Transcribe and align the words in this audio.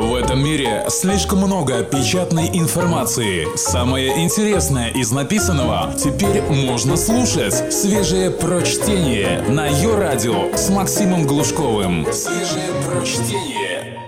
В 0.00 0.14
этом 0.14 0.42
мире 0.42 0.86
слишком 0.88 1.40
много 1.40 1.84
печатной 1.84 2.48
информации. 2.54 3.46
Самое 3.54 4.24
интересное 4.24 4.88
из 4.88 5.12
написанного 5.12 5.92
теперь 5.94 6.40
можно 6.40 6.96
слушать. 6.96 7.70
Свежее 7.70 8.30
прочтение 8.30 9.42
на 9.42 9.66
ее 9.66 9.98
радио 9.98 10.56
с 10.56 10.70
Максимом 10.70 11.26
Глушковым. 11.26 12.06
Свежее 12.14 12.70
прочтение. 12.88 14.00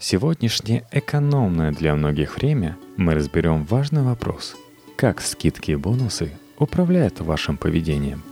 Сегодняшнее 0.00 0.84
экономное 0.90 1.70
для 1.70 1.94
многих 1.94 2.36
время 2.36 2.76
мы 2.96 3.14
разберем 3.14 3.64
важный 3.66 4.02
вопрос. 4.02 4.56
Как 4.96 5.20
скидки 5.20 5.70
и 5.70 5.76
бонусы 5.76 6.32
управляют 6.58 7.20
вашим 7.20 7.56
поведением? 7.56 8.24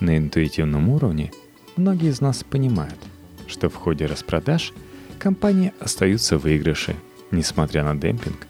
На 0.00 0.16
интуитивном 0.16 0.88
уровне 0.88 1.30
многие 1.76 2.08
из 2.08 2.22
нас 2.22 2.42
понимают, 2.42 2.98
что 3.46 3.68
в 3.68 3.74
ходе 3.74 4.06
распродаж– 4.06 4.72
компании 5.22 5.72
остаются 5.78 6.36
выигрыши, 6.36 6.96
несмотря 7.30 7.84
на 7.84 7.94
демпинг. 7.94 8.48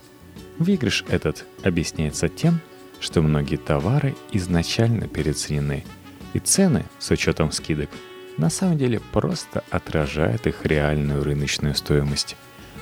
Выигрыш 0.58 1.04
этот 1.10 1.44
объясняется 1.62 2.30
тем, 2.30 2.60
что 2.98 3.20
многие 3.20 3.56
товары 3.56 4.14
изначально 4.32 5.06
переоценены, 5.06 5.84
и 6.32 6.38
цены, 6.38 6.86
с 6.98 7.10
учетом 7.10 7.52
скидок, 7.52 7.90
на 8.38 8.48
самом 8.48 8.78
деле 8.78 9.02
просто 9.12 9.62
отражают 9.68 10.46
их 10.46 10.64
реальную 10.64 11.22
рыночную 11.22 11.74
стоимость. 11.74 12.36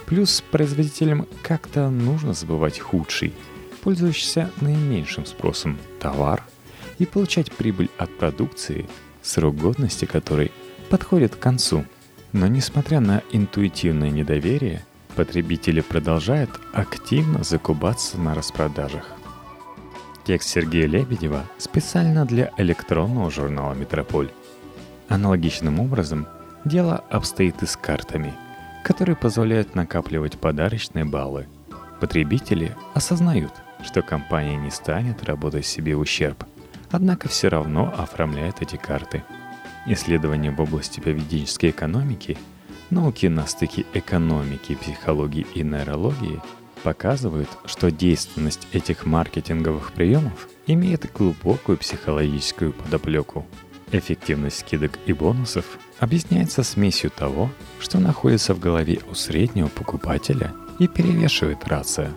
Плюс 0.07 0.41
производителям 0.53 1.27
как-то 1.43 1.91
нужно 1.91 2.33
забывать 2.33 2.79
худший, 2.79 3.33
пользующийся 3.81 4.53
наименьшим 4.61 5.27
спросом 5.27 5.81
товар 5.99 6.45
и 7.01 7.07
получать 7.07 7.51
прибыль 7.51 7.91
от 7.99 8.17
продукции, 8.17 8.89
срок 9.21 9.57
годности 9.57 10.05
которой 10.05 10.53
подходит 10.91 11.35
к 11.35 11.41
концу– 11.41 11.85
но 12.33 12.47
несмотря 12.47 13.01
на 13.01 13.23
интуитивное 13.33 14.11
недоверие, 14.11 14.85
потребители 15.17 15.81
продолжают 15.81 16.51
активно 16.73 17.43
закубаться 17.43 18.19
на 18.19 18.35
распродажах. 18.35 19.07
Текст 20.25 20.51
Сергея 20.51 20.87
Лебедева 20.87 21.45
специально 21.59 22.25
для 22.25 22.53
электронного 22.57 23.31
журнала 23.31 23.75
«Метрополь». 23.75 24.31
Аналогичным 25.09 25.81
образом 25.81 26.29
дело 26.65 27.03
обстоит 27.11 27.63
и 27.63 27.67
с 27.67 27.77
картами, 27.77 28.33
которые 28.85 29.17
позволяют 29.17 29.75
накапливать 29.75 30.39
подарочные 30.39 31.05
баллы. 31.05 31.49
Потребители 32.01 32.77
осознают, 32.95 33.53
что 33.83 34.03
компания 34.03 34.57
не 34.57 34.71
станет 34.71 35.25
работать 35.25 35.67
себе 35.67 35.97
ущерб, 35.97 36.45
однако 36.91 37.29
все 37.29 37.49
равно 37.49 37.93
оформляет 37.97 38.63
эти 38.63 38.77
карты– 38.77 39.25
Исследования 39.87 40.51
в 40.51 40.61
области 40.61 41.01
поведенческой 41.01 41.71
экономики, 41.71 42.37
науки 42.91 43.27
на 43.27 43.47
стыке 43.47 43.87
экономики, 43.95 44.75
психологии 44.75 45.47
и 45.55 45.63
нейрологии 45.63 46.41
показывают, 46.83 47.49
что 47.65 47.91
действенность 47.91 48.69
этих 48.73 49.07
маркетинговых 49.07 49.93
приемов 49.93 50.49
имеет 50.67 51.11
глубокую 51.13 51.79
психологическую 51.79 52.73
подоплеку. 52.73 53.47
Эффективность 53.93 54.61
скидок 54.61 54.99
и 55.07 55.13
бонусов 55.13 55.79
объясняется 55.99 56.63
смесью 56.63 57.11
того, 57.11 57.51
что 57.81 57.99
находится 57.99 58.55
в 58.55 58.61
голове 58.61 59.01
у 59.11 59.15
среднего 59.15 59.69
покупателя 59.69 60.53
и 60.79 60.87
перевешивает 60.87 61.67
рация. 61.67 62.13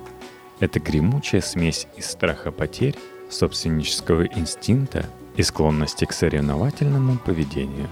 Это 0.59 0.80
гремучая 0.80 1.41
смесь 1.41 1.88
из 1.97 2.06
страха 2.06 2.52
потерь, 2.52 2.95
собственнического 3.30 4.25
инстинкта 4.25 5.09
и 5.36 5.44
склонности 5.44 6.06
к 6.06 6.14
соревновательному 6.14 7.17
поведению. 7.17 7.89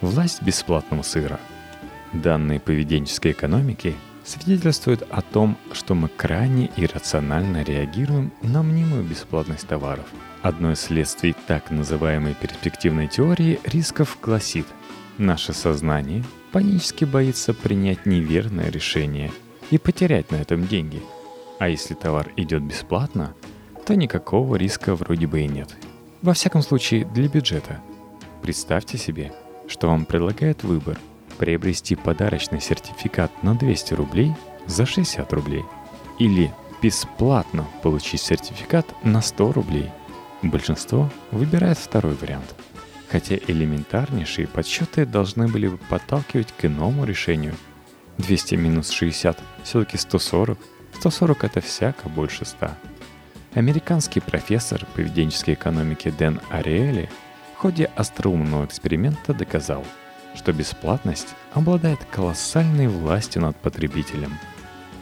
Власть 0.00 0.42
бесплатного 0.42 1.02
сыра. 1.02 1.40
Данные 2.12 2.60
поведенческой 2.60 3.32
экономики 3.32 3.94
свидетельствуют 4.24 5.02
о 5.10 5.22
том, 5.22 5.56
что 5.72 5.94
мы 5.94 6.08
крайне 6.08 6.70
иррационально 6.76 7.62
реагируем 7.62 8.32
на 8.42 8.62
мнимую 8.62 9.04
бесплатность 9.04 9.66
товаров. 9.68 10.06
Одно 10.42 10.72
из 10.72 10.80
следствий 10.80 11.34
так 11.46 11.70
называемой 11.70 12.34
перспективной 12.34 13.08
теории 13.08 13.60
рисков 13.64 14.18
гласит, 14.22 14.66
наше 15.18 15.52
сознание 15.52 16.24
панически 16.52 17.04
боится 17.04 17.52
принять 17.52 18.06
неверное 18.06 18.70
решение 18.70 19.30
и 19.70 19.78
потерять 19.78 20.30
на 20.30 20.36
этом 20.36 20.66
деньги. 20.66 21.02
А 21.58 21.68
если 21.68 21.94
товар 21.94 22.32
идет 22.36 22.62
бесплатно, 22.62 23.34
то 23.84 23.94
никакого 23.94 24.56
риска 24.56 24.94
вроде 24.94 25.26
бы 25.26 25.42
и 25.42 25.48
нет– 25.48 25.76
во 26.22 26.34
всяком 26.34 26.62
случае, 26.62 27.04
для 27.04 27.28
бюджета. 27.28 27.80
Представьте 28.42 28.98
себе, 28.98 29.32
что 29.66 29.88
вам 29.88 30.04
предлагают 30.04 30.64
выбор 30.64 30.98
приобрести 31.38 31.96
подарочный 31.96 32.60
сертификат 32.60 33.42
на 33.42 33.54
200 33.54 33.94
рублей 33.94 34.34
за 34.66 34.84
60 34.84 35.32
рублей 35.32 35.64
или 36.18 36.52
бесплатно 36.82 37.66
получить 37.82 38.20
сертификат 38.20 38.86
на 39.04 39.22
100 39.22 39.52
рублей. 39.52 39.90
Большинство 40.42 41.10
выбирает 41.30 41.78
второй 41.78 42.14
вариант. 42.14 42.54
Хотя 43.10 43.36
элементарнейшие 43.36 44.46
подсчеты 44.46 45.04
должны 45.04 45.48
были 45.48 45.68
бы 45.68 45.78
подталкивать 45.78 46.52
к 46.52 46.64
иному 46.66 47.04
решению. 47.04 47.54
200 48.18 48.54
минус 48.56 48.90
60 48.90 49.38
все-таки 49.64 49.96
140. 49.96 50.58
140 50.98 51.44
это 51.44 51.60
всяко 51.60 52.08
больше 52.08 52.44
100. 52.44 52.70
Американский 53.54 54.20
профессор 54.20 54.86
поведенческой 54.94 55.54
экономики 55.54 56.14
Дэн 56.16 56.40
Ариэли 56.50 57.10
в 57.54 57.58
ходе 57.58 57.90
остроумного 57.96 58.64
эксперимента 58.64 59.34
доказал, 59.34 59.84
что 60.36 60.52
бесплатность 60.52 61.34
обладает 61.52 61.98
колоссальной 62.12 62.86
властью 62.86 63.42
над 63.42 63.56
потребителем. 63.56 64.38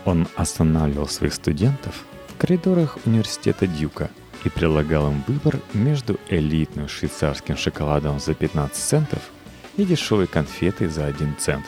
Он 0.07 0.27
останавливал 0.35 1.09
своих 1.09 1.35
студентов 1.35 2.07
в 2.29 2.39
коридорах 2.39 2.97
университета 3.05 3.67
Дюка 3.67 4.11
и 4.45 4.49
предлагал 4.49 5.11
им 5.11 5.23
выбор 5.27 5.61
между 5.75 6.19
элитным 6.31 6.89
швейцарским 6.89 7.57
шоколадом 7.59 8.19
за 8.19 8.33
15 8.33 8.75
центов 8.75 9.21
и 9.77 9.85
дешевой 9.85 10.27
конфетой 10.27 10.89
за 10.89 11.05
1 11.05 11.37
цент. 11.39 11.67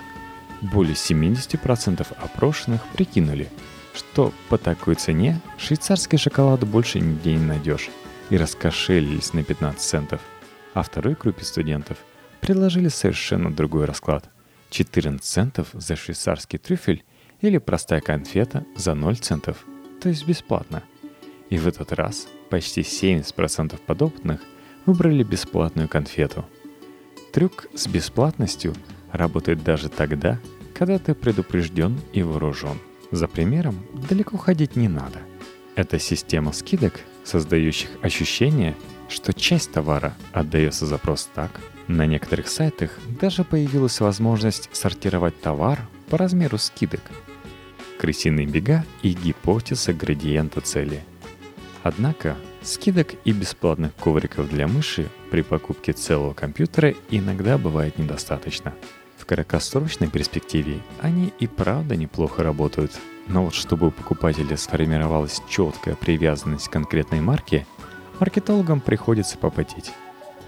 Более 0.62 0.94
70% 0.94 2.06
опрошенных 2.22 2.86
прикинули– 2.94 3.50
что 3.94 4.32
по 4.48 4.58
такой 4.58 4.94
цене 4.94 5.40
швейцарский 5.58 6.18
шоколад 6.18 6.66
больше 6.66 7.00
нигде 7.00 7.34
не 7.34 7.44
найдешь, 7.44 7.90
и 8.30 8.36
раскошелились 8.36 9.32
на 9.32 9.42
15 9.42 9.80
центов. 9.80 10.20
А 10.74 10.82
второй 10.82 11.14
группе 11.14 11.44
студентов 11.44 11.98
предложили 12.40 12.88
совершенно 12.88 13.52
другой 13.52 13.84
расклад. 13.84 14.28
14 14.70 15.24
центов 15.24 15.68
за 15.72 15.96
швейцарский 15.96 16.58
трюфель 16.58 17.04
или 17.40 17.58
простая 17.58 18.00
конфета 18.00 18.64
за 18.76 18.94
0 18.94 19.16
центов, 19.16 19.64
то 20.00 20.08
есть 20.08 20.26
бесплатно. 20.26 20.84
И 21.48 21.58
в 21.58 21.66
этот 21.66 21.92
раз 21.92 22.28
почти 22.50 22.82
70% 22.82 23.78
подопытных 23.84 24.40
выбрали 24.86 25.24
бесплатную 25.24 25.88
конфету. 25.88 26.46
Трюк 27.32 27.66
с 27.74 27.88
бесплатностью 27.88 28.74
работает 29.12 29.64
даже 29.64 29.88
тогда, 29.88 30.38
когда 30.74 30.98
ты 30.98 31.14
предупрежден 31.14 32.00
и 32.12 32.22
вооружен– 32.22 32.78
за 33.10 33.28
примером 33.28 33.84
далеко 34.08 34.36
ходить 34.36 34.76
не 34.76 34.88
надо. 34.88 35.20
Это 35.74 35.98
система 35.98 36.52
скидок, 36.52 37.00
создающих 37.24 37.90
ощущение, 38.02 38.76
что 39.08 39.32
часть 39.32 39.72
товара 39.72 40.14
отдается 40.32 40.86
за 40.86 40.98
просто 40.98 41.30
так. 41.34 41.60
На 41.88 42.06
некоторых 42.06 42.48
сайтах 42.48 42.98
даже 43.20 43.44
появилась 43.44 44.00
возможность 44.00 44.68
сортировать 44.72 45.40
товар 45.40 45.80
по 46.08 46.18
размеру 46.18 46.58
скидок. 46.58 47.00
Крысиные 47.98 48.46
бега 48.46 48.84
и 49.02 49.12
гипотеза 49.12 49.92
градиента 49.92 50.60
цели. 50.60 51.02
Однако 51.82 52.36
скидок 52.62 53.14
и 53.24 53.32
бесплатных 53.32 53.94
ковриков 53.94 54.48
для 54.48 54.68
мыши 54.68 55.08
при 55.30 55.42
покупке 55.42 55.92
целого 55.92 56.34
компьютера 56.34 56.94
иногда 57.10 57.58
бывает 57.58 57.98
недостаточно– 57.98 58.74
в 59.20 59.26
краткосрочной 59.26 60.08
перспективе 60.08 60.80
они 61.00 61.32
и 61.38 61.46
правда 61.46 61.94
неплохо 61.94 62.42
работают, 62.42 62.98
но 63.26 63.44
вот 63.44 63.54
чтобы 63.54 63.88
у 63.88 63.90
покупателя 63.90 64.56
сформировалась 64.56 65.42
четкая 65.48 65.94
привязанность 65.94 66.68
к 66.68 66.72
конкретной 66.72 67.20
марке, 67.20 67.66
маркетологам 68.18 68.80
приходится 68.80 69.38
попотеть. 69.38 69.92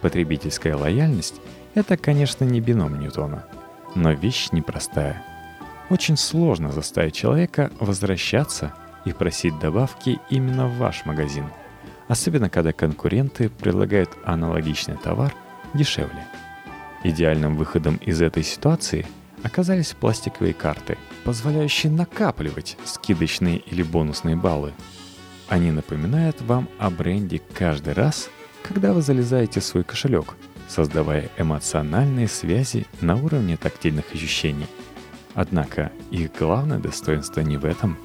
Потребительская 0.00 0.76
лояльность– 0.76 1.40
это, 1.74 1.96
конечно, 1.96 2.44
не 2.44 2.60
бином 2.60 2.98
Ньютона, 2.98 3.46
но 3.94 4.12
вещь 4.12 4.48
непростая. 4.52 5.24
Очень 5.90 6.16
сложно 6.16 6.72
заставить 6.72 7.14
человека 7.14 7.70
возвращаться 7.78 8.74
и 9.04 9.12
просить 9.12 9.58
добавки 9.58 10.20
именно 10.30 10.66
в 10.66 10.76
ваш 10.78 11.04
магазин, 11.04 11.46
особенно 12.08 12.50
когда 12.50 12.72
конкуренты 12.72 13.48
предлагают 13.48 14.10
аналогичный 14.24 14.96
товар 14.96 15.34
дешевле– 15.74 16.26
Идеальным 17.04 17.56
выходом 17.56 17.96
из 17.96 18.22
этой 18.22 18.44
ситуации 18.44 19.06
оказались 19.42 19.94
пластиковые 19.98 20.54
карты, 20.54 20.98
позволяющие 21.24 21.90
накапливать 21.90 22.76
скидочные 22.84 23.58
или 23.58 23.82
бонусные 23.82 24.36
баллы. 24.36 24.72
Они 25.48 25.70
напоминают 25.70 26.40
вам 26.40 26.68
о 26.78 26.90
бренде 26.90 27.40
каждый 27.54 27.92
раз, 27.94 28.30
когда 28.62 28.92
вы 28.92 29.02
залезаете 29.02 29.60
в 29.60 29.64
свой 29.64 29.84
кошелек, 29.84 30.34
создавая 30.68 31.28
эмоциональные 31.36 32.28
связи 32.28 32.86
на 33.00 33.16
уровне 33.16 33.56
тактильных 33.56 34.12
ощущений. 34.14 34.66
Однако 35.34 35.92
их 36.10 36.30
главное 36.38 36.78
достоинство 36.78 37.40
не 37.40 37.56
в 37.56 37.64
этом. 37.64 37.98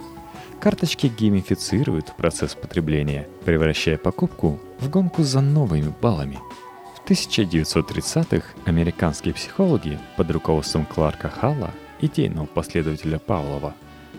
Карточки 0.59 1.07
геймифицируют 1.07 2.15
процесс 2.17 2.55
потребления, 2.55 3.27
превращая 3.45 3.97
покупку 3.97 4.59
в 4.79 4.89
гонку 4.89 5.23
за 5.23 5.41
новыми 5.41 5.93
баллами. 6.01 6.39
В 7.07 7.09
1930-х 7.09 8.47
американские 8.65 9.33
психологи 9.33 9.97
под 10.17 10.29
руководством 10.29 10.85
Кларка 10.85 11.29
Халла, 11.29 11.73
идейного 12.01 12.47
последователя 12.47 13.17
Павлова, 13.17 13.73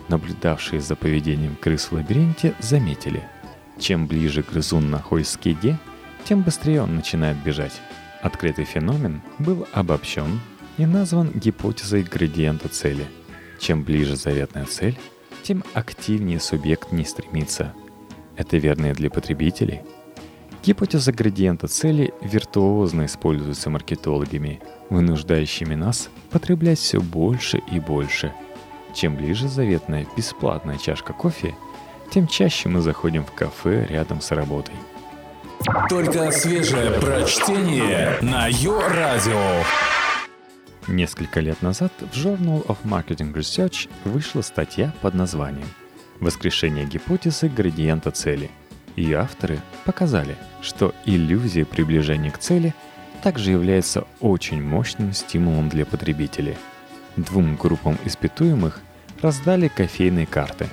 наблюдавшие 0.07 0.81
за 0.81 0.95
поведением 0.95 1.55
крыс 1.55 1.83
в 1.83 1.91
лабиринте, 1.91 2.55
заметили, 2.59 3.21
чем 3.77 4.07
ближе 4.07 4.41
грызун 4.41 4.89
находится 4.89 5.37
к 5.37 5.45
еде, 5.45 5.77
тем 6.23 6.41
быстрее 6.41 6.81
он 6.81 6.95
начинает 6.95 7.37
бежать. 7.43 7.79
Открытый 8.23 8.65
феномен 8.65 9.21
был 9.37 9.67
обобщен 9.71 10.39
и 10.79 10.87
назван 10.87 11.29
гипотезой 11.29 12.01
градиента 12.01 12.69
цели. 12.69 13.05
Чем 13.59 13.83
ближе 13.83 14.15
заветная 14.15 14.65
цель, 14.65 14.97
тем 15.43 15.63
активнее 15.75 16.39
субъект 16.39 16.91
не 16.91 17.05
стремится. 17.05 17.71
Это 18.35 18.57
верно 18.57 18.87
и 18.87 18.93
для 18.93 19.11
потребителей. 19.11 19.81
Гипотеза 20.63 21.13
градиента 21.13 21.67
цели 21.67 22.13
виртуозно 22.21 23.05
используется 23.05 23.69
маркетологами, 23.69 24.61
вынуждающими 24.89 25.75
нас 25.75 26.09
потреблять 26.31 26.79
все 26.79 26.99
больше 26.99 27.61
и 27.71 27.79
больше. 27.79 28.33
Чем 28.93 29.15
ближе 29.15 29.47
заветная 29.47 30.05
бесплатная 30.17 30.77
чашка 30.77 31.13
кофе, 31.13 31.55
тем 32.11 32.27
чаще 32.27 32.67
мы 32.67 32.81
заходим 32.81 33.23
в 33.23 33.31
кафе 33.31 33.85
рядом 33.87 34.19
с 34.19 34.31
работой. 34.31 34.75
Только 35.87 36.31
свежее 36.31 36.91
прочтение 36.99 38.17
на 38.21 38.47
Йо-Радио. 38.47 39.63
Несколько 40.87 41.39
лет 41.39 41.61
назад 41.61 41.93
в 41.99 42.15
Journal 42.15 42.65
of 42.65 42.77
Marketing 42.83 43.33
Research 43.33 43.89
вышла 44.05 44.41
статья 44.41 44.93
под 45.01 45.13
названием 45.13 45.67
«Воскрешение 46.19 46.85
гипотезы 46.85 47.47
градиента 47.47 48.11
цели». 48.11 48.49
Ее 48.99 49.19
авторы 49.19 49.61
показали, 49.85 50.35
что 50.61 50.93
иллюзия 51.05 51.63
приближения 51.63 52.31
к 52.31 52.37
цели 52.37 52.75
также 53.23 53.51
является 53.51 54.05
очень 54.19 54.61
мощным 54.61 55.13
стимулом 55.13 55.69
для 55.69 55.85
потребителей. 55.85 56.57
Двум 57.15 57.55
группам 57.55 57.97
испытуемых 58.03 58.81
раздали 59.21 59.69
кофейные 59.69 60.25
карты. 60.25 60.67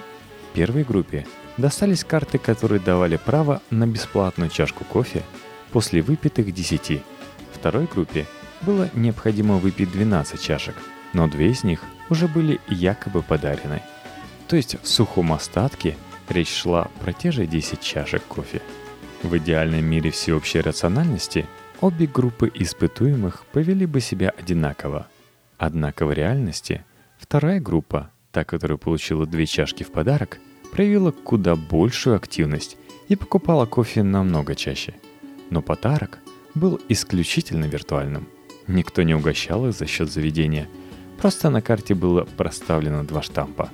Первой 0.55 0.83
группе 0.83 1.25
достались 1.57 2.03
карты, 2.03 2.39
которые 2.39 2.81
давали 2.81 3.15
право 3.17 3.63
на 3.71 3.87
бесплатную 3.87 4.51
чашку 4.51 4.85
кофе 4.85 5.23
после 5.71 6.03
выпитых 6.03 6.53
10. 6.53 7.03
Второй 7.53 7.87
группе– 7.87 8.27
было 8.63 8.91
необходимо 8.95 9.59
выпить 9.59 9.93
12 9.93 10.41
чашек, 10.43 10.75
но 11.13 11.29
две 11.29 11.51
из 11.51 11.63
них 11.63 11.85
уже 12.11 12.27
были 12.27 12.61
якобы 12.67 13.23
подарены. 13.23 13.83
То 14.49 14.57
есть 14.57 14.83
в 14.83 14.89
сухом 14.89 15.33
остатке 15.33 15.97
речь 16.29 16.53
шла 16.53 16.91
про 17.01 17.13
те 17.13 17.31
же 17.31 17.47
10 17.47 17.81
чашек 17.81 18.23
кофе. 18.25 18.61
В 19.23 19.37
идеальном 19.39 19.85
мире 19.85 20.11
всеобщей 20.11 20.61
рациональности 20.61 21.47
обе 21.81 22.07
группы 22.07 22.51
испытуемых 22.55 23.45
повели 23.53 23.87
бы 23.87 24.01
себя 24.01 24.33
одинаково. 24.37 25.07
Однако 25.59 26.07
в 26.07 26.13
реальности 26.13 26.85
вторая 27.19 27.61
группа, 27.61 28.11
та, 28.33 28.45
которая 28.45 28.79
получила 28.79 29.27
две 29.27 29.47
чашки 29.47 29.83
в 29.83 29.91
подарок, 29.91 30.39
проявила 30.73 31.11
куда 31.11 31.57
большую 31.57 32.17
активность 32.17 32.77
и 33.09 33.17
покупала 33.17 33.67
кофе 33.67 34.03
намного 34.03 34.55
чаще. 34.55 34.95
Но 35.51 35.63
подарок 35.63 36.19
был 36.55 36.81
исключительно 36.89 37.65
виртуальным– 37.65 38.29
Никто 38.69 39.03
не 39.03 39.15
угощал 39.15 39.67
их 39.69 39.75
за 39.75 39.87
счет 39.87 40.11
заведения. 40.11 40.69
Просто 41.19 41.51
на 41.51 41.63
карте 41.63 41.95
было 41.95 42.25
проставлено 42.37 43.05
два 43.05 43.23
штампа. 43.23 43.71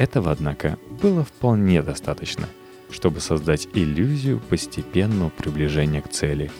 Этого, 0.00 0.30
однако, 0.30 0.78
было 1.02 1.24
вполне 1.24 1.82
достаточно, 1.82 2.48
чтобы 2.90 3.20
создать 3.20 3.68
иллюзию 3.74 4.40
постепенного 4.40 5.28
приближения 5.28 6.00
к 6.00 6.08
цели 6.08 6.50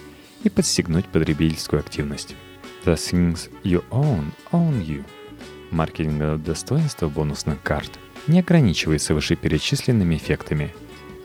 и 0.44 0.50
подстегнуть 0.50 1.06
потребительскую 1.06 1.80
активность. 1.80 2.36
The 2.84 2.96
things 2.96 3.50
you 3.64 3.82
own, 3.90 4.32
own 4.52 4.84
you. 4.86 5.06
Маркетинговое 5.70 6.36
достоинство 6.36 7.08
бонусных 7.08 7.62
карт 7.62 7.90
не 8.26 8.40
ограничивается 8.40 9.14
вышеперечисленными 9.14 10.16
эффектами. 10.16 10.74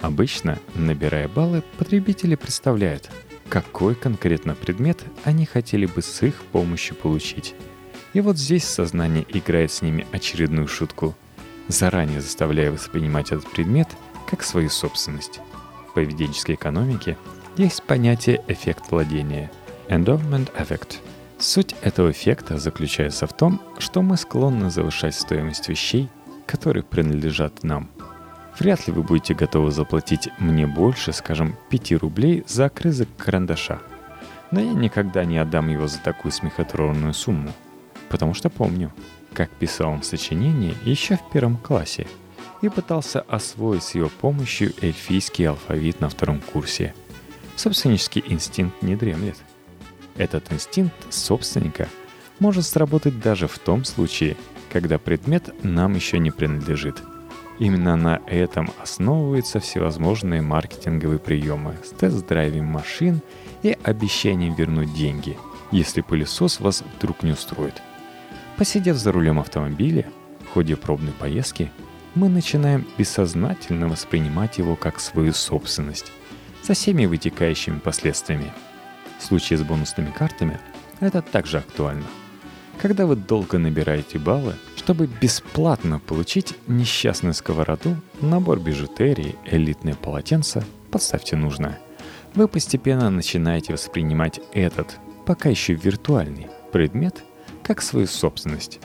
Обычно, 0.01 0.57
набирая 0.73 1.27
баллы, 1.27 1.63
потребители 1.77 2.35
представляют– 2.35 3.09
какой 3.49 3.93
конкретно 3.93 4.55
предмет 4.55 5.03
они 5.25 5.45
хотели 5.45 5.85
бы 5.85 6.01
с 6.01 6.23
их 6.23 6.35
помощью 6.51 6.95
получить. 6.95 7.55
И 8.13 8.21
вот 8.21 8.37
здесь 8.37 8.63
сознание 8.63 9.25
играет 9.27 9.71
с 9.71 9.81
ними 9.81 10.07
очередную 10.11 10.67
шутку, 10.67 11.15
заранее 11.67 12.21
заставляя 12.21 12.71
воспринимать 12.71 13.31
этот 13.31 13.49
предмет 13.49 13.87
как 14.29 14.43
свою 14.43 14.69
собственность. 14.69 15.39
В 15.89 15.93
поведенческой 15.93 16.55
экономике 16.55 17.17
есть 17.57 17.83
понятие 17.83 18.43
«эффект 18.47 18.91
владения»– 18.91 19.51
endowment 19.89 20.51
effect. 20.57 20.97
Суть 21.37 21.75
этого 21.81 22.11
эффекта 22.11 22.57
заключается 22.57 23.27
в 23.27 23.33
том, 23.33 23.61
что 23.77 24.01
мы 24.01 24.17
склонны 24.17 24.69
завышать 24.69 25.15
стоимость 25.15 25.69
вещей, 25.69 26.09
которые 26.45 26.83
принадлежат 26.83 27.63
нам– 27.63 27.89
Вряд 28.59 28.87
ли 28.87 28.93
вы 28.93 29.03
будете 29.03 29.33
готовы 29.33 29.71
заплатить 29.71 30.29
мне 30.39 30.65
больше, 30.65 31.11
скажем, 31.11 31.55
5 31.69 31.91
рублей 31.93 32.43
за 32.47 32.65
окрызок 32.65 33.09
карандаша. 33.17 33.79
Но 34.51 34.61
я 34.61 34.73
никогда 34.73 35.25
не 35.25 35.37
отдам 35.37 35.67
его 35.67 35.87
за 35.87 35.99
такую 35.99 36.31
смехотворную 36.31 37.13
сумму. 37.13 37.51
Потому 38.09 38.33
что 38.33 38.49
помню, 38.49 38.93
как 39.35 39.51
писал 39.51 39.91
он 39.91 40.03
сочинение 40.03 40.73
еще 40.83 41.17
в 41.17 41.29
первом 41.31 41.57
классе 41.57 42.07
и 42.61 42.69
пытался 42.69 43.21
освоить 43.21 43.83
с 43.83 43.93
его 43.93 44.09
помощью 44.09 44.73
эльфийский 44.81 45.47
алфавит 45.47 45.99
на 45.99 46.09
втором 46.09 46.41
курсе. 46.41 46.95
Собственнический 47.55 48.23
инстинкт 48.25 48.81
не 48.81 48.95
дремлет. 48.95 49.37
Этот 50.17 50.51
инстинкт 50.51 50.95
собственника 51.13 51.87
может 52.39 52.65
сработать 52.65 53.19
даже 53.19 53.47
в 53.47 53.59
том 53.59 53.85
случае, 53.85 54.37
когда 54.71 54.97
предмет 54.97 55.53
нам 55.63 55.93
еще 55.93 56.17
не 56.17 56.31
принадлежит– 56.31 57.03
Именно 57.57 57.95
на 57.95 58.21
этом 58.27 58.69
основываются 58.81 59.59
всевозможные 59.59 60.41
маркетинговые 60.41 61.19
приемы 61.19 61.77
с 61.85 61.89
тест-драйвом 61.89 62.65
машин 62.65 63.21
и 63.63 63.77
обещанием 63.83 64.53
вернуть 64.53 64.93
деньги, 64.93 65.37
если 65.71 66.01
пылесос 66.01 66.59
вас 66.59 66.83
вдруг 66.97 67.23
не 67.23 67.31
устроит. 67.31 67.81
Посидев 68.57 68.97
за 68.97 69.11
рулем 69.11 69.39
автомобиля, 69.39 70.05
в 70.45 70.53
ходе 70.53 70.75
пробной 70.75 71.13
поездки, 71.13 71.71
мы 72.13 72.29
начинаем 72.29 72.87
бессознательно 72.97 73.87
воспринимать 73.87 74.57
его 74.57 74.75
как 74.75 74.99
свою 74.99 75.33
собственность, 75.33 76.11
со 76.61 76.73
всеми 76.73 77.05
вытекающими 77.05 77.79
последствиями. 77.79 78.51
В 79.19 79.23
случае 79.23 79.59
с 79.59 79.63
бонусными 79.63 80.11
картами 80.11 80.59
это 80.99 81.21
также 81.21 81.57
актуально. 81.57 82.05
Когда 82.81 83.05
вы 83.05 83.15
долго 83.15 83.57
набираете 83.57 84.19
баллы– 84.19 84.55
чтобы 84.85 85.07
бесплатно 85.07 85.97
получить 85.97 86.53
несчастную 86.67 87.33
сковороду, 87.33 87.95
набор 88.21 88.59
бижутерии, 88.59 89.35
элитное 89.43 89.95
полотенце, 89.95 90.63
подставьте 90.91 91.35
нужное, 91.35 91.79
вы 92.35 92.47
постепенно 92.47 93.09
начинаете 93.09 93.73
воспринимать 93.73 94.39
этот, 94.53 94.99
пока 95.25 95.49
еще 95.49 95.73
виртуальный, 95.73 96.45
предмет 96.71 97.23
как 97.65 97.81
свою 97.81 98.07
собственность, 98.07 98.79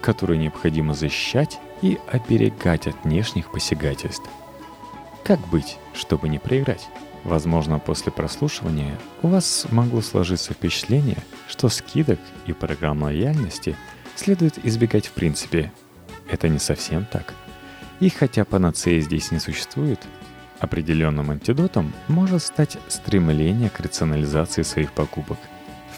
которую 0.00 0.38
необходимо 0.38 0.94
защищать 0.94 1.58
и 1.82 1.98
оберегать 2.06 2.86
от 2.86 3.04
внешних 3.04 3.50
посягательств. 3.50 4.28
Как 5.24 5.40
быть, 5.48 5.78
чтобы 5.94 6.28
не 6.28 6.38
проиграть? 6.38 6.86
Возможно, 7.24 7.80
после 7.80 8.12
прослушивания 8.12 8.96
у 9.22 9.28
вас 9.28 9.66
могло 9.72 10.00
сложиться 10.00 10.54
впечатление, 10.54 11.18
что 11.48 11.68
скидок 11.68 12.20
и 12.46 12.52
программ 12.52 13.02
лояльности– 13.02 13.76
следует 14.18 14.64
избегать 14.64 15.06
в 15.06 15.12
принципе. 15.12 15.72
Это 16.28 16.48
не 16.48 16.58
совсем 16.58 17.04
так. 17.04 17.34
И 18.00 18.08
хотя 18.08 18.44
панацеи 18.44 19.00
здесь 19.00 19.30
не 19.30 19.38
существует, 19.38 20.00
определенным 20.58 21.30
антидотом 21.30 21.92
может 22.08 22.42
стать 22.42 22.78
стремление 22.88 23.70
к 23.70 23.80
рационализации 23.80 24.62
своих 24.62 24.92
покупок. 24.92 25.38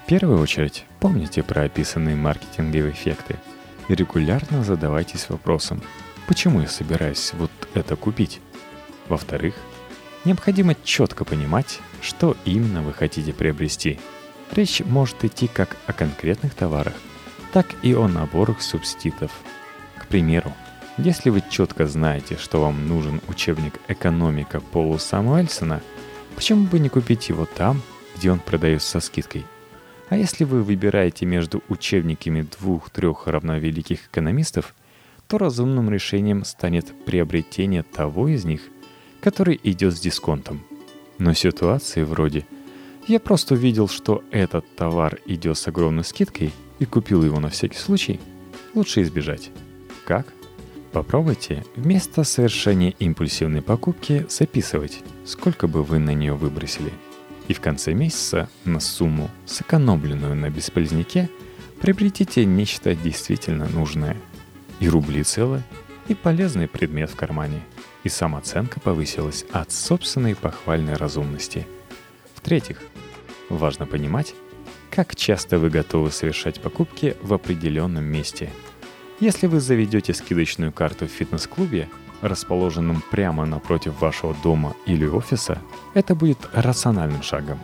Первую 0.08 0.40
очередь, 0.40 0.86
помните 1.00 1.42
про 1.42 1.64
описанные 1.64 2.16
маркетинговые 2.16 2.92
эффекты 2.92 3.36
и 3.88 3.94
регулярно 3.94 4.64
задавайтесь 4.64 5.28
вопросом, 5.28 5.82
почему 6.26 6.62
я 6.62 6.66
собираюсь 6.66 7.34
вот 7.34 7.50
это 7.74 7.94
купить. 7.94 8.40
Во-вторых, 9.10 9.54
необходимо 10.24 10.74
четко 10.82 11.26
понимать, 11.26 11.80
что 12.00 12.38
именно 12.46 12.80
вы 12.80 12.94
хотите 12.94 13.34
приобрести. 13.34 14.00
Речь 14.52 14.80
может 14.80 15.22
идти 15.26 15.46
как 15.46 15.76
о 15.86 15.92
конкретных 15.92 16.54
товарах, 16.54 16.94
так 17.52 17.66
и 17.82 17.92
о 17.92 18.08
наборах 18.08 18.62
субститов. 18.62 19.30
К 19.98 20.06
примеру, 20.06 20.54
если 20.96 21.28
вы 21.28 21.42
четко 21.50 21.86
знаете, 21.86 22.38
что 22.38 22.62
вам 22.62 22.88
нужен 22.88 23.20
учебник 23.28 23.74
«Экономика» 23.88 24.60
Полу 24.60 24.96
Самуэльсона, 24.96 25.82
почему 26.34 26.64
бы 26.64 26.78
не 26.78 26.88
купить 26.88 27.28
его 27.28 27.44
там, 27.44 27.82
где 28.16 28.32
он 28.32 28.38
продается 28.38 28.92
со 28.92 29.00
скидкой? 29.00 29.44
А 30.08 30.16
если 30.16 30.44
вы 30.44 30.62
выбираете 30.62 31.26
между 31.26 31.62
учебниками 31.68 32.46
двух-трех 32.58 33.26
равновеликих 33.26 34.06
экономистов, 34.06 34.74
то 35.26 35.36
разумным 35.36 35.90
решением 35.90 36.44
станет 36.44 36.86
приобретение 37.04 37.82
того 37.82 38.28
из 38.28 38.44
них, 38.44 38.62
который 39.20 39.60
идет 39.62 39.94
с 39.94 40.00
дисконтом. 40.00 40.64
Но 41.18 41.34
ситуации 41.34 42.02
вроде 42.02 42.46
«я 43.06 43.20
просто 43.20 43.54
увидел, 43.54 43.88
что 43.88 44.22
этот 44.30 44.64
товар 44.76 45.18
идет 45.26 45.58
с 45.58 45.68
огромной 45.68 46.04
скидкой 46.04 46.52
и 46.78 46.84
купил 46.86 47.22
его 47.24 47.40
на 47.40 47.50
всякий 47.50 47.78
случай» 47.78 48.20
лучше 48.74 49.02
избежать. 49.02 49.50
Как? 50.06 50.26
Попробуйте 50.92 51.64
вместо 51.76 52.24
совершения 52.24 52.94
импульсивной 52.98 53.60
покупки 53.60 54.26
записывать, 54.28 55.02
сколько 55.26 55.66
бы 55.66 55.82
вы 55.82 55.98
на 55.98 56.14
нее 56.14 56.34
выбросили. 56.34 56.92
И 57.48 57.54
в 57.54 57.60
конце 57.60 57.94
месяца 57.94 58.48
на 58.64 58.78
сумму, 58.78 59.30
сэкономленную 59.46 60.34
на 60.34 60.50
бесполезняке, 60.50 61.28
приобретите 61.80 62.44
нечто 62.44 62.94
действительно 62.94 63.68
нужное. 63.68 64.16
И 64.80 64.88
рубли 64.88 65.24
целы, 65.24 65.62
и 66.06 66.14
полезный 66.14 66.68
предмет 66.68 67.10
в 67.10 67.16
кармане. 67.16 67.60
И 68.04 68.08
самооценка 68.08 68.78
повысилась 68.78 69.44
от 69.50 69.72
собственной 69.72 70.36
похвальной 70.36 70.94
разумности. 70.94 71.66
В-третьих, 72.34 72.80
важно 73.48 73.86
понимать, 73.86 74.34
как 74.90 75.16
часто 75.16 75.58
вы 75.58 75.70
готовы 75.70 76.12
совершать 76.12 76.60
покупки 76.60 77.16
в 77.22 77.34
определенном 77.34 78.04
месте– 78.04 78.50
если 79.20 79.48
вы 79.48 79.58
заведете 79.58 80.14
скидочную 80.14 80.72
карту 80.72 81.06
в 81.06 81.10
фитнес-клубе, 81.10 81.88
расположенном 82.20 83.02
прямо 83.10 83.46
напротив 83.46 84.00
вашего 84.00 84.34
дома 84.42 84.74
или 84.86 85.06
офиса, 85.06 85.58
это 85.94 86.14
будет 86.14 86.38
рациональным 86.52 87.22
шагом. 87.22 87.58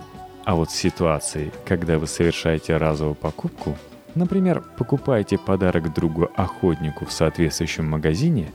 А 0.44 0.54
вот 0.54 0.70
в 0.70 0.76
ситуации, 0.76 1.52
когда 1.64 1.98
вы 1.98 2.06
совершаете 2.06 2.76
разовую 2.76 3.14
покупку, 3.14 3.76
например, 4.14 4.62
покупаете 4.76 5.38
подарок 5.38 5.92
другу 5.94 6.30
охотнику 6.36 7.06
в 7.06 7.12
соответствующем 7.12 7.88
магазине, 7.88 8.52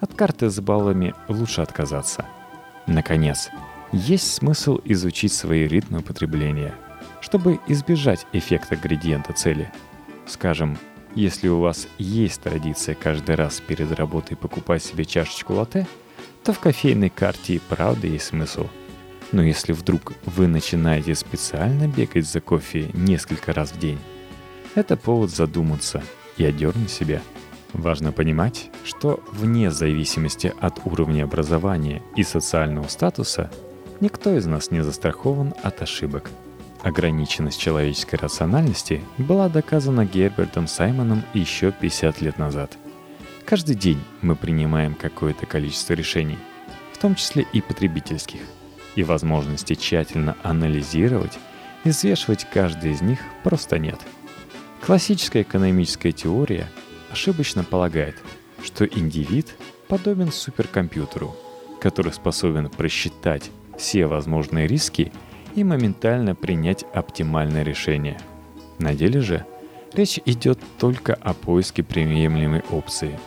от 0.00 0.14
карты 0.14 0.50
с 0.50 0.60
баллами 0.60 1.14
лучше 1.28 1.60
отказаться. 1.60 2.24
Наконец, 2.86 3.50
есть 3.92 4.32
смысл 4.32 4.80
изучить 4.84 5.32
свои 5.32 5.66
ритмы 5.66 6.02
потребления, 6.02 6.74
чтобы 7.20 7.58
избежать 7.66 8.26
эффекта 8.32 8.76
градиента 8.76 9.32
цели. 9.32 9.70
Скажем, 10.26 10.78
если 11.18 11.48
у 11.48 11.58
вас 11.58 11.88
есть 11.98 12.42
традиция 12.42 12.94
каждый 12.94 13.34
раз 13.34 13.60
перед 13.60 13.90
работой 13.92 14.36
покупать 14.36 14.84
себе 14.84 15.04
чашечку 15.04 15.54
латте, 15.54 15.86
то 16.44 16.52
в 16.52 16.60
кофейной 16.60 17.10
карте 17.10 17.54
и 17.54 17.58
правда 17.58 18.06
есть 18.06 18.26
смысл. 18.26 18.68
Но 19.32 19.42
если 19.42 19.72
вдруг 19.72 20.12
вы 20.24 20.46
начинаете 20.46 21.16
специально 21.16 21.88
бегать 21.88 22.26
за 22.26 22.40
кофе 22.40 22.90
несколько 22.94 23.52
раз 23.52 23.72
в 23.72 23.80
день, 23.80 23.98
это 24.76 24.96
повод 24.96 25.30
задуматься 25.30 26.02
и 26.36 26.44
одернуть 26.44 26.90
себя. 26.90 27.20
Важно 27.72 28.12
понимать, 28.12 28.70
что 28.84 29.20
вне 29.32 29.72
зависимости 29.72 30.54
от 30.60 30.86
уровня 30.86 31.24
образования 31.24 32.00
и 32.16 32.22
социального 32.22 32.86
статуса, 32.86 33.50
никто 34.00 34.34
из 34.36 34.46
нас 34.46 34.70
не 34.70 34.84
застрахован 34.84 35.52
от 35.64 35.82
ошибок– 35.82 36.30
Ограниченность 36.82 37.60
человеческой 37.60 38.16
рациональности 38.16 39.02
была 39.18 39.48
доказана 39.48 40.04
Гербертом 40.04 40.68
Саймоном 40.68 41.24
еще 41.34 41.72
50 41.72 42.20
лет 42.20 42.38
назад. 42.38 42.78
Каждый 43.44 43.74
день 43.74 44.00
мы 44.22 44.36
принимаем 44.36 44.94
какое-то 44.94 45.44
количество 45.46 45.94
решений, 45.94 46.38
в 46.92 46.98
том 46.98 47.16
числе 47.16 47.46
и 47.52 47.60
потребительских, 47.60 48.40
и 48.94 49.02
возможности 49.02 49.74
тщательно 49.74 50.36
анализировать 50.44 51.38
и 51.84 51.88
взвешивать 51.88 52.46
каждый 52.52 52.92
из 52.92 53.00
них 53.00 53.18
просто 53.42 53.78
нет. 53.78 53.98
Классическая 54.80 55.42
экономическая 55.42 56.12
теория 56.12 56.68
ошибочно 57.10 57.64
полагает, 57.64 58.16
что 58.62 58.84
индивид 58.84 59.56
подобен 59.88 60.30
суперкомпьютеру, 60.30 61.34
который 61.80 62.12
способен 62.12 62.68
просчитать 62.68 63.50
все 63.76 64.06
возможные 64.06 64.68
риски– 64.68 65.12
и 65.60 65.64
моментально 65.64 66.34
принять 66.34 66.84
оптимальное 66.94 67.62
решение. 67.62 68.18
На 68.78 68.94
деле 68.94 69.20
же 69.20 69.44
речь 69.92 70.20
идет 70.24 70.58
только 70.78 71.14
о 71.14 71.34
поиске 71.34 71.82
приемлемой 71.82 72.62
опции. 72.70 73.18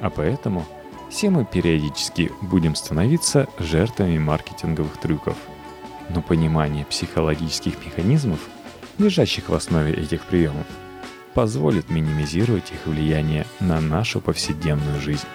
А 0.00 0.10
поэтому 0.10 0.64
все 1.10 1.30
мы 1.30 1.44
периодически 1.44 2.32
будем 2.40 2.74
становиться 2.74 3.48
жертвами 3.58 4.18
маркетинговых 4.18 4.96
трюков. 4.96 5.36
Но 6.08 6.22
понимание 6.22 6.84
психологических 6.86 7.74
механизмов, 7.84 8.40
лежащих 8.98 9.48
в 9.48 9.54
основе 9.54 9.92
этих 9.92 10.22
приемов, 10.24 10.66
позволит 11.34 11.90
минимизировать 11.90 12.70
их 12.70 12.86
влияние 12.86 13.46
на 13.60 13.80
нашу 13.80 14.20
повседневную 14.20 15.00
жизнь. 15.00 15.26